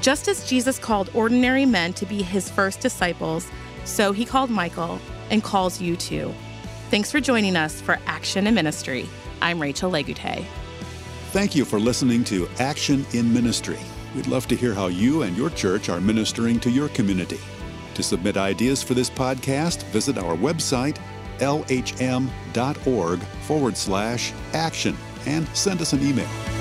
Just 0.00 0.28
as 0.28 0.48
Jesus 0.48 0.78
called 0.78 1.10
ordinary 1.12 1.66
men 1.66 1.92
to 1.92 2.06
be 2.06 2.22
his 2.22 2.48
first 2.48 2.80
disciples, 2.80 3.46
so 3.84 4.12
he 4.12 4.24
called 4.24 4.48
Michael 4.48 4.98
and 5.30 5.44
calls 5.44 5.80
you 5.80 5.94
too. 5.94 6.32
Thanks 6.88 7.10
for 7.10 7.20
joining 7.20 7.54
us 7.54 7.82
for 7.82 7.98
Action 8.06 8.46
in 8.46 8.54
Ministry. 8.54 9.06
I'm 9.42 9.60
Rachel 9.60 9.90
Legute. 9.90 10.46
Thank 11.32 11.54
you 11.54 11.66
for 11.66 11.78
listening 11.78 12.24
to 12.24 12.48
Action 12.58 13.04
in 13.12 13.32
Ministry. 13.32 13.78
We'd 14.14 14.26
love 14.26 14.48
to 14.48 14.56
hear 14.56 14.72
how 14.72 14.86
you 14.86 15.22
and 15.22 15.36
your 15.36 15.50
church 15.50 15.90
are 15.90 16.00
ministering 16.00 16.60
to 16.60 16.70
your 16.70 16.88
community. 16.90 17.40
To 17.94 18.02
submit 18.02 18.38
ideas 18.38 18.82
for 18.82 18.94
this 18.94 19.10
podcast, 19.10 19.82
visit 19.84 20.16
our 20.16 20.34
website 20.34 20.96
lhm.org 21.42 23.20
forward 23.20 23.76
slash 23.76 24.32
action 24.54 24.96
and 25.26 25.46
send 25.56 25.80
us 25.80 25.92
an 25.92 26.02
email. 26.02 26.51